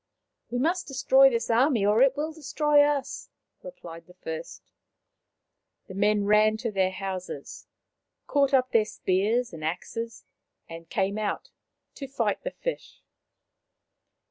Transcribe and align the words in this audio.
"We 0.51 0.57
must 0.57 0.87
destroy 0.87 1.29
this 1.29 1.51
army 1.51 1.85
or 1.85 2.01
it 2.01 2.17
will 2.17 2.33
destroy 2.33 2.81
us," 2.81 3.29
replied 3.61 4.07
the 4.07 4.15
first. 4.15 4.71
The 5.85 5.93
men 5.93 6.25
ran 6.25 6.57
to 6.57 6.71
their 6.71 6.89
houses, 6.89 7.67
caught 8.25 8.51
up 8.51 8.71
their 8.71 8.83
spears 8.85 9.53
and 9.53 9.63
axes, 9.63 10.25
and 10.67 10.89
came 10.89 11.19
out 11.19 11.51
to 11.93 12.07
fight 12.07 12.41
the 12.43 12.49
fish. 12.49 13.03